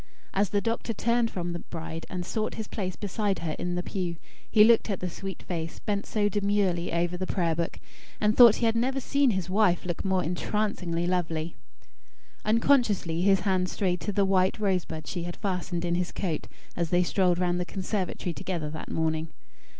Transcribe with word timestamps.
As 0.33 0.49
the 0.49 0.61
doctor 0.61 0.93
turned 0.93 1.29
from 1.29 1.53
the 1.53 1.59
bride, 1.59 2.07
and 2.09 2.25
sought 2.25 2.55
his 2.55 2.67
place 2.67 2.95
beside 2.95 3.37
her 3.45 3.51
in 3.59 3.75
the 3.75 3.83
pew, 3.83 4.15
he 4.49 4.63
looked 4.63 4.89
at 4.89 4.99
the 4.99 5.11
sweet 5.11 5.43
face, 5.43 5.77
bent 5.77 6.07
so 6.07 6.27
demurely 6.27 6.91
over 6.91 7.17
the 7.17 7.27
prayer 7.27 7.53
book, 7.53 7.79
and 8.19 8.35
thought 8.35 8.55
he 8.55 8.65
had 8.65 8.75
never 8.75 8.99
seen 8.99 9.29
his 9.29 9.47
wife 9.47 9.85
look 9.85 10.03
more 10.03 10.23
entrancingly 10.23 11.05
lovely. 11.05 11.55
Unconsciously 12.43 13.21
his 13.21 13.41
hand 13.41 13.69
strayed 13.69 14.01
to 14.01 14.11
the 14.11 14.25
white 14.25 14.57
rosebud 14.59 15.05
she 15.05 15.21
had 15.21 15.35
fastened 15.35 15.85
in 15.85 15.93
his 15.93 16.11
coat 16.11 16.47
as 16.75 16.89
they 16.89 17.03
strolled 17.03 17.37
round 17.37 17.59
the 17.59 17.63
conservatory 17.63 18.33
together 18.33 18.71
that 18.71 18.89
morning. 18.89 19.27